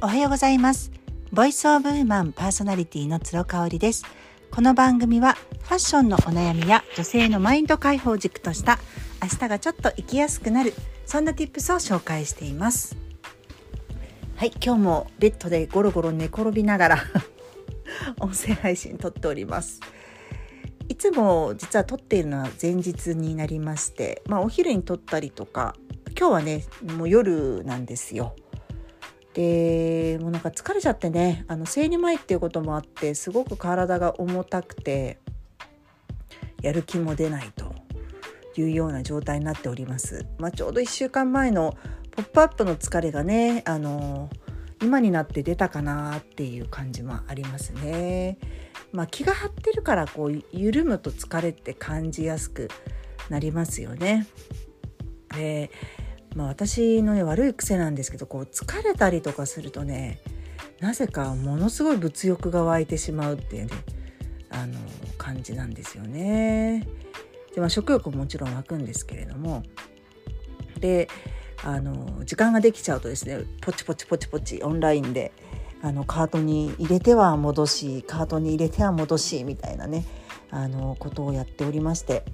[0.00, 0.92] おはようございます。
[1.32, 4.04] ボイスオブウーマンパーソナリティの鶴香織です。
[4.48, 8.78] この番組はファッションのお悩みや女性のマインド解放軸とした
[9.20, 10.72] 明日がちょっと生きやすくなる
[11.04, 12.96] そんな tips を紹介しています。
[14.36, 16.98] はい今日もベッドでゴロゴロ寝転びながら
[18.20, 19.80] 音声配信撮っております。
[20.88, 25.74] いつも実は撮っているのは前日になりまして、まあ、お昼に撮ったりとか
[26.16, 26.64] 今日はね
[26.96, 28.36] もう夜なんですよ。
[29.38, 35.20] でもうなんか疲れちゃってねあの生理前っていうこともあってすごく体が重たくて
[36.60, 37.72] やる気も出ないと
[38.60, 40.26] いうような状態になっております。
[40.38, 41.76] まあ、ちょうど1週間前の
[42.10, 44.28] ポップアップの疲れがねあの
[44.82, 48.38] 今になって出たかなっていう感じもありますね。
[48.90, 52.70] まあ、気が張ってるからこう緩むと疲れって感じやすく
[53.30, 54.26] なりますよね。
[55.36, 55.70] で
[56.34, 60.20] まあ、私のね悪い癖なんですけどこう疲れたりとかするとね
[60.80, 63.72] なぜかものすごい物欲が湧いてしまうっていうね
[64.50, 64.78] あの
[65.16, 66.86] 感じなんですよね。
[67.54, 69.62] で、まあ、食欲ももちろん湧くんですけれども
[70.80, 71.08] で
[71.64, 75.32] あの時間ができちゃうとですねポチポチポチポチオンラインで
[75.82, 80.04] あのカートに入れては戻しカートに入れては戻しみたいなね
[80.50, 82.24] あのことをやっておりまして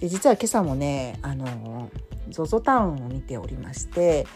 [0.00, 1.90] で実は今朝もねあの
[2.30, 4.26] ZOZO タウンを見ておりまして、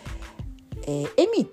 [0.86, 1.46] えー、エミっ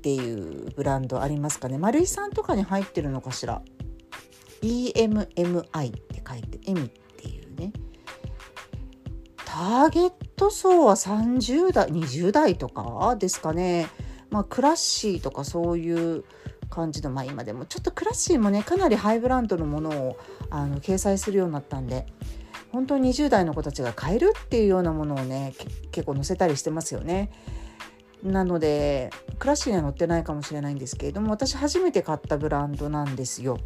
[0.00, 1.78] ていうブランドありますかね。
[1.78, 3.62] 丸井さんとかに入ってるのかしら。
[4.62, 7.72] EMMI って書いてエミっていうね。
[9.44, 13.88] ターゲット層は30代20代とかですかね。
[14.30, 16.24] まあクラッシーとかそういう
[16.68, 20.18] 感じのまあ今でもちょっとクラッシーもねかなりハイブランドのものを
[20.50, 22.06] あの掲載するようになったんで
[22.72, 25.54] 本当に20代の子たちが買えるっていうようなものをね
[25.92, 27.30] 結構載せたりしてますよね。
[28.22, 33.58] なのでクラッシーには載ってないかもしれないんですけれども私初めて買ったブランドなんですよ。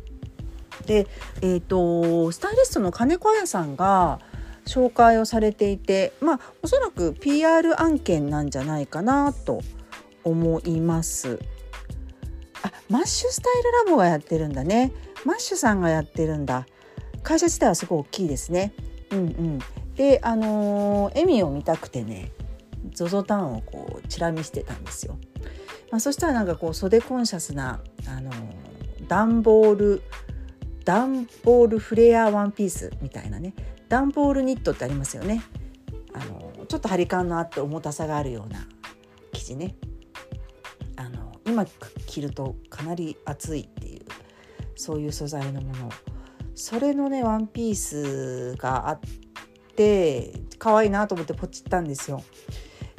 [0.87, 1.07] で、
[1.43, 4.19] えーと、スタイリストの金子彩さんが
[4.67, 9.61] 紹介をされていてまあおそらく PR 案件なんじゃないかなと
[10.25, 11.39] 思います。
[12.63, 14.93] あマッシュスタイルラボがやってるんだね。
[15.25, 16.67] マッシュさんがやってるんだ。
[17.23, 18.73] 会社自体はすごい大きいですね。
[19.13, 19.59] うんうん、
[19.97, 22.31] であのー、エミを見たくてね
[22.93, 25.19] ZOZO タウンをこうチラ見してたんですよ。
[25.91, 30.03] まあ、そしたらなんかこう袖コンシャスな、あのー、段ボール
[30.85, 33.55] 段ボールフレアワンピースみたいなね
[33.89, 35.43] 段ボールニットってありますよね。
[36.13, 38.67] あのー、ちょっと張り感のあって重たさがあるような
[39.33, 39.75] 生地ね。
[40.97, 41.67] あの今
[42.07, 44.05] 着るとかなり厚いっていう
[44.77, 45.91] そういう素材のもの
[46.61, 49.01] それのねワンピースがあっ
[49.75, 52.23] て可愛いなと思ってポチったんですよ。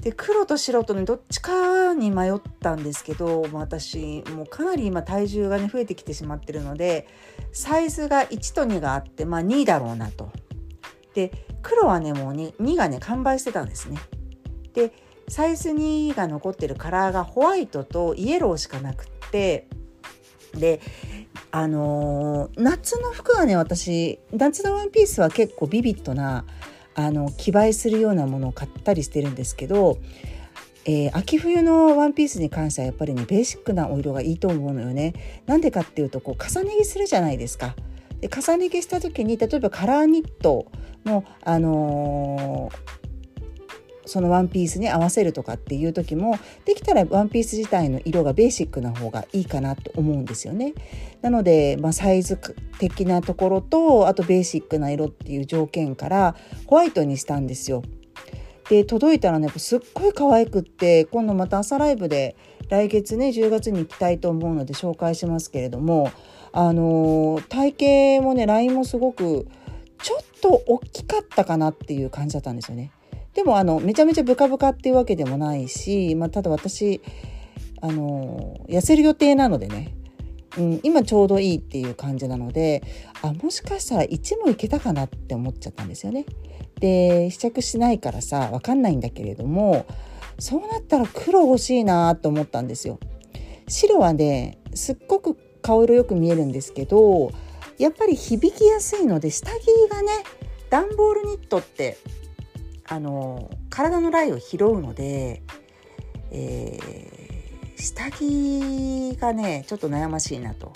[0.02, 7.08] で黒と白とねどっちかに迷ったんですけど私もうかなり今体重がね増えてきてしまってるので
[7.52, 10.32] サイズが1と2があってまあ2だろうなと。
[11.14, 14.00] で黒はねもう 2, 2がね完売してたんですね。
[14.74, 14.92] で
[15.28, 19.68] サイズ2が残ってるカラーがホワイトとイエローしかなくって
[20.54, 20.82] で
[21.52, 26.46] あのー、夏の服はね私夏のワンピースは結構ビビッドな
[26.94, 29.98] あの着映えするようなものを買ったりしてるんですけど、
[30.86, 35.14] えー、秋冬のワンピースに関してはやっぱりねベーシックなお色がいいと思うのよね。
[35.46, 37.76] なんでかっていうとこう重ね着するじゃないですか。
[38.20, 40.68] で重ね着した時に例えばカラーニット
[41.06, 43.01] の、あのー
[44.06, 50.74] そのワンピースに合わせるとかっていう時もできたらワンピース自体の色がベーシックな方がいいかなと思うんですよね。
[51.22, 52.40] なので、まあ、サイズ
[52.80, 56.36] 的なところとあとベーシックな色っていう条件から
[56.66, 57.84] ホワイトにしたんですよ。
[58.70, 62.38] で届いたらねすっごい可愛くって今度また朝ライブで
[62.70, 66.10] 来月ね10月に行きたいと思うので紹介しますけれども
[66.54, 69.46] あのー、体型もねラインもすごく
[70.02, 72.92] ちょっと大きかったかなっていう感じだったんですよね。
[73.34, 77.02] でもあのめちゃめちゃブカブカっていうわけでもないし、まあ、ただ私
[77.82, 79.94] あの痩せる予定なのでね、
[80.58, 82.84] うん、今ちょうどいいっていう感じなので
[83.22, 86.26] あもしかしたら1もいけたかなって思っちゃったんですよね。
[86.80, 89.86] で試着しないからさ分かんないんだけれども
[90.40, 93.00] そうなったら黒欲しいなと思ったんですよ。
[93.68, 97.32] 白はねすっごく顔色よく見えるんですけど
[97.78, 100.12] やっぱり響きやすいので下着がね
[100.70, 101.98] 段ボールニットって
[102.92, 105.44] あの体のライを拾うので、
[106.30, 110.74] えー、下着がねちょっと悩ましいなと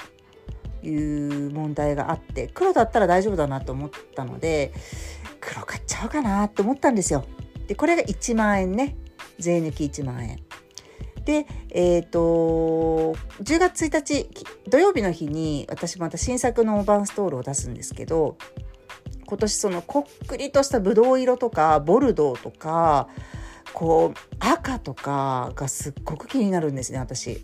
[0.81, 4.71] いう問題があって黒だったら大丈夫だなと思ったので
[5.41, 7.25] 黒買っちゃおうかなと思ったんですよ。
[7.67, 8.95] でこれが1万円ね
[9.37, 10.39] 税抜き1万円。
[11.25, 14.29] で、え、ー、と、10月1日
[14.69, 18.37] 土曜日の日に私また新作のバンストールを出すんですけど、
[19.25, 23.09] 今年そのこっくりとしたブドウ色とかボルドーとか
[23.73, 27.43] こう赤とかがすっごく気になるんですね私。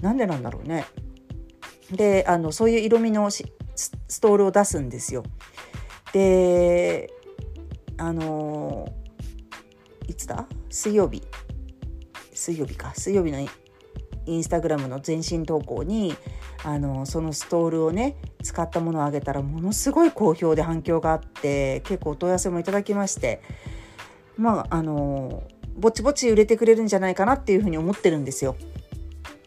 [0.00, 0.86] なんでなんだろうね。
[1.90, 3.42] であのそういう色味のス
[4.20, 5.22] トールを出すんですよ。
[6.12, 7.12] で
[7.96, 8.88] あの
[10.08, 10.46] いつだ？
[10.70, 11.22] 水曜日
[12.32, 13.38] 水曜日か水曜日の
[14.26, 16.14] インスタグラムの全身投稿に
[16.62, 23.42] あのそのストールをね使ったものをあげたらものすごい好評で反響があって結構お問い合わせもいただきまして
[24.36, 25.44] まああの
[25.76, 28.56] ぼちぼち売れてくれるんじゃないかなっていうふうに思ってるんですよ。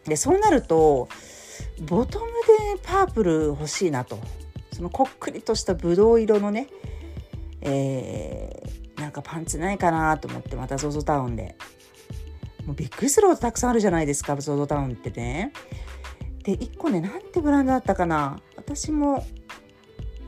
[0.04, 1.08] でそうなると
[1.82, 4.18] ボトムでパープル欲しいなと
[4.72, 6.68] そのこっくりとしたブドウ色のね、
[7.60, 11.56] えー、なんかパンツないかなと思ってまた ZOZO タウンで
[12.68, 15.54] もうビッグスローたくさんあるじゃないですか ZOZO タウンってね。
[16.44, 18.42] で1個ねなんてブランドだったかな。
[18.56, 19.26] 私も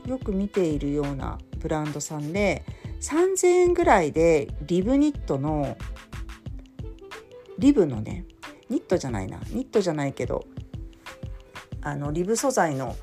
[0.07, 2.65] よく見ているようなブランドさんで
[2.99, 5.77] 3000円ぐらいでリブニットの
[7.59, 8.25] リブのね
[8.69, 9.39] ニットじゃないな。
[9.51, 10.43] ニットじゃないけど
[11.83, 12.95] あのリブ素材の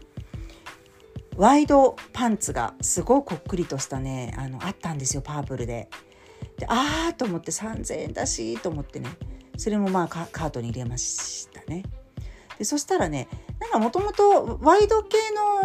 [1.36, 5.88] ワイドパンツがすごいこっくりとしたねあのあったんですよパープルで。
[6.56, 9.10] であーと思って3,000円だしと思ってね。
[9.58, 11.82] それもまあカートに入れましたね。
[12.58, 13.28] でそしたらね
[13.60, 15.18] なんかもともとワイド系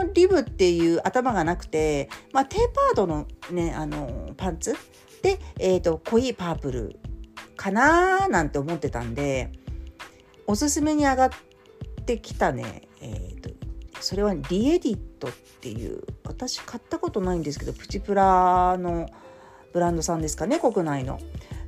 [0.06, 4.76] のリブっていう頭がなくて、まあ、テーパードのねあのパンツ？
[5.22, 7.00] で、えーと、濃いパープル
[7.56, 9.52] かなーなんて思ってたんで
[10.46, 11.30] おすすめに上がっ
[12.06, 13.50] てきたね、えーと、
[14.02, 15.32] それはリエディットっ
[15.62, 19.08] ていう私買ったことないんですけどプチプラの
[19.72, 21.20] ブランドさんですかね国内の。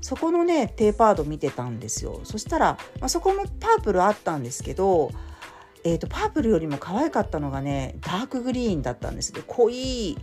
[0.06, 5.10] そこのねテーパード見てたんですよそしたら、まあ、そこもパープルあったんですけど、
[5.84, 10.16] えーと、パープルよりも可愛かったのがねダークグリーンだったんですで濃い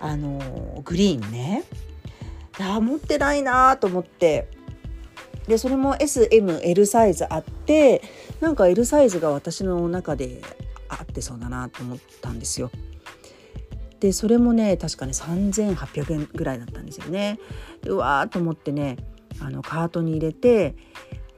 [0.00, 1.62] あのー、グリーンね
[2.58, 4.48] あ持ってないなと思って
[5.46, 8.02] でそれも SML サイズあって
[8.40, 10.42] なんか L サイズが私の中で
[10.88, 12.72] あってそうだなと思ったんですよ。
[14.00, 17.38] でそれもね確かね3800円ぐらいだったんですよね。
[17.82, 18.96] でうわーと思ってね
[19.40, 20.74] あのカートに入れて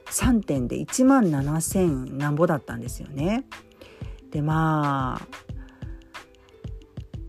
[0.07, 3.45] 3点で1万7,000なんぼだったんですよね。
[4.31, 5.27] でまあ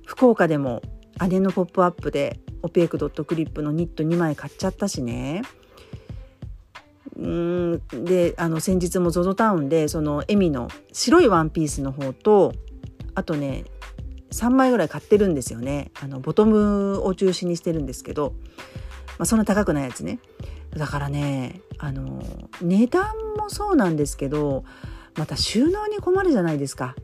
[0.06, 0.82] 福岡でも
[1.30, 5.44] 姉の「ポップアップでオペークドットクリップのニット2枚買っちゃったしね。
[7.16, 12.54] うんであの先日も ZOZO タウンでそのエミの白いワンピースの方と
[13.14, 13.66] あとね
[14.32, 18.34] 3枚ぐらい買ってるんですよねあのボトムを中心にしてるんですけど、
[19.20, 20.20] まあ、そんな高くないやつね
[20.78, 22.24] だからねあの
[22.62, 23.04] 値段
[23.38, 24.64] もそうなんですけど
[25.16, 26.96] また収納に困るじゃないですか。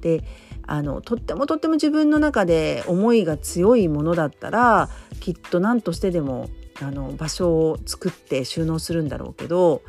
[0.00, 0.24] で
[0.66, 4.88] あのとってもとっても自分の中で思いが強いものだったら
[5.20, 6.48] きっと何としてでも
[6.80, 9.82] あの場所を作って収納するんだろうけど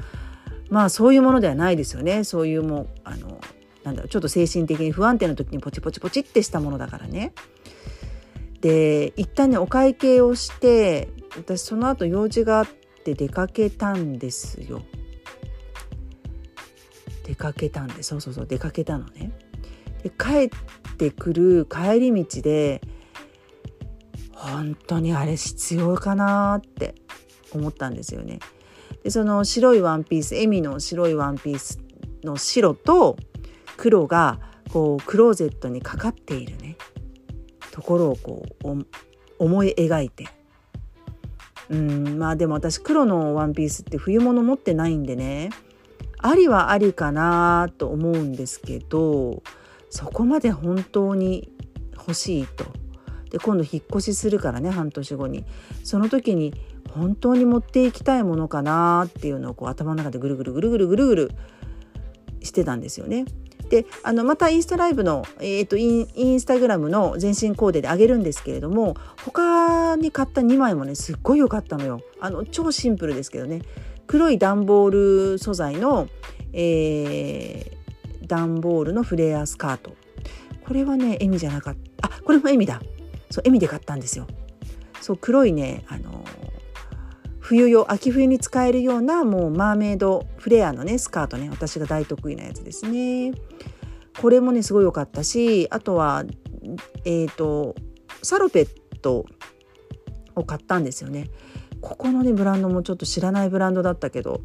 [0.70, 3.40] まあそういうものではないですよねそういうもうあの
[3.84, 7.34] なんだろうちょっと精神的に不安定な時にポチポチポチってしたものだからね。
[8.62, 14.82] で一旦ねお会計をして私その後用事があってって出かけたんですよ。
[17.26, 19.32] 出かけたんでそうそうそう出かけたのね。
[20.04, 22.82] で帰ってくる帰り道で
[24.32, 26.96] 本当にあれ必要かなって
[27.52, 28.40] 思ったんですよね。
[29.04, 31.80] でその白いワンピースエミの白いワンピース
[32.24, 33.18] の白と
[33.76, 34.40] 黒が
[34.72, 36.78] こうクローゼットにかかっているね
[37.72, 38.86] ところをこう
[39.40, 40.30] 思い描いて
[41.74, 45.50] うんまあでも私黒のワンピースって冬物持ってないんでね
[46.20, 49.42] ありはありかなと思うんですけど
[49.90, 51.50] そこまで本当に
[51.96, 52.66] 欲しいと。
[53.30, 55.44] で今度引っ越しするからね半年後に
[55.84, 56.54] その時に
[56.92, 61.32] 本当に持っていきたいものかなっていうのをこう頭の中でぐるぐるぐるぐるぐるぐる
[62.44, 63.26] してたんですよね。
[63.70, 72.02] であのまたインスタライブの、えーと、インスタグラムの全身コーデであげるんですけれども他に買った2枚もねすっごい良かったのよ。
[72.20, 73.62] あの超シンプルですけどね。
[74.06, 76.08] 黒い段ボール素材の、
[76.52, 79.96] えー、段ボールのフレアスカート。
[80.66, 82.08] これはねエミじゃなかった。
[82.08, 82.82] あこれもエミだ。
[83.30, 84.28] そうエミで買ったんですよ。
[85.02, 86.24] そう黒いねあの
[87.54, 93.32] 冬用秋冬に使えるようなもうマーメイドフレアのねスカートね私が大得意なやつですね
[94.20, 96.24] これもねすごい良かったしあとは
[97.06, 97.76] えっ、ー、と
[98.24, 99.28] サロペット
[100.36, 101.30] を買ったんですよね
[101.80, 104.42] ここのねブランドもちょっと知らないブランドだったけど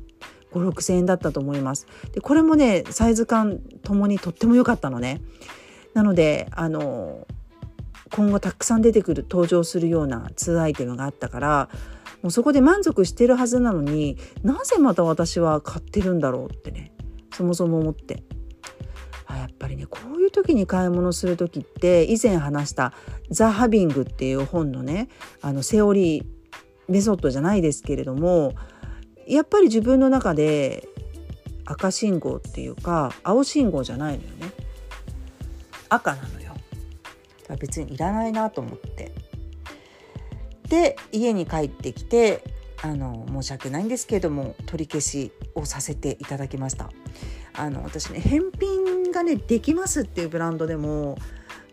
[0.52, 1.86] 5 6,000円だったと思います。
[2.12, 5.20] でこれもねサイズ感ともにとっても良かったのね。
[5.94, 7.26] なのであの
[8.14, 11.68] 今後たくさん出てくる登場するような2アイテムがあったから
[12.22, 16.92] もうそこで満足してるはずなのになぜまた私は買ってるんだろうってね
[17.32, 18.22] そもそも思って。
[19.30, 22.94] あやっぱりねこういう時に買い物する時って以前話した
[23.30, 25.08] 「ザ・ハビング」っていう本のね
[25.42, 26.24] あのセオリー
[26.88, 28.54] メソッドじゃないですけれども
[29.26, 30.88] やっぱり自分の中で
[31.66, 34.52] 赤信号っていうか青信号じゃないのよね。
[35.90, 36.54] 赤なのよ。
[37.60, 39.12] 別にいらないなと思って。
[40.68, 42.42] で家に帰ってきて
[42.82, 46.90] あの申し訳ないんですけれども取り消しをさせていただきました。
[47.54, 51.18] あの私ね返品がねできますっていうブランドでも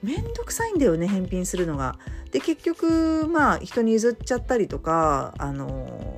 [0.02, 1.98] めんどくさいんだよね返品するのが。
[2.32, 6.18] で結局まあ人に譲っちゃったりとかあの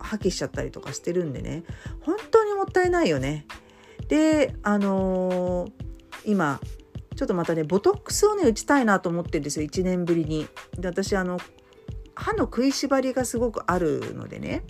[0.00, 1.64] 破棄しちゃったりとかしてるんでね
[2.02, 3.46] 本当にもったいないよね。
[4.08, 5.68] であの、
[6.24, 6.60] 今
[7.16, 10.46] ちょっとまたねボトックスをね打ちたいなと思ってるんですよ1年ぶりに。
[10.78, 11.40] で私あの
[12.16, 14.62] 歯の食いしばりがすごくあるのでね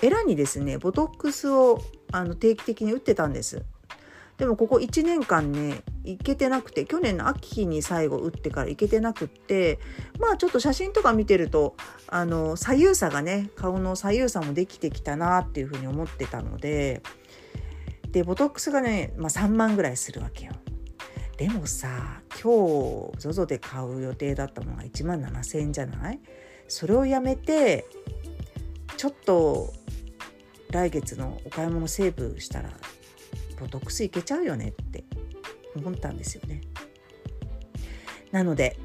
[0.00, 1.80] エラにですねボトックスを
[2.12, 3.64] あの定期的に打ってたんです
[4.38, 9.80] でもここ1年間ね行けてなくて去年の秋に最後打ってから行けてなくって
[10.20, 11.74] まあちょっと写真とか見てると
[12.06, 17.02] あの左右差がね顔の左右差もできてきたなっていうふうに思ってたので
[18.12, 20.52] でボトックスがね、まあ、3万ぐらいするわけよ。
[21.36, 26.20] でもさ今日 ZOZO で買う予定だったものが1万7,000円じゃない？
[26.68, 27.86] それをやめて
[28.96, 29.72] ちょっと
[30.70, 32.70] 来月のお買い物セーブしたら
[33.58, 35.04] ボトックスいけちゃうよねって
[35.74, 36.60] 思ったんですよね。
[38.30, 38.78] なので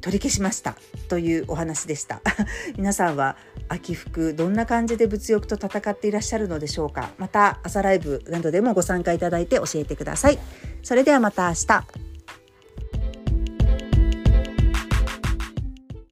[0.00, 0.76] 取り消しました
[1.08, 2.20] というお話でした。
[2.76, 3.36] 皆さんは
[3.68, 7.12] 秋服どんな感じで物欲と戦っていらっしゃるのでしょうか。
[7.18, 10.38] また朝ライブなどでもご参加いただいて教えてください。
[10.82, 12.01] それではまた明日。